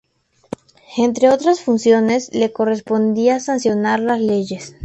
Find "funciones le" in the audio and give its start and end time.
1.61-2.51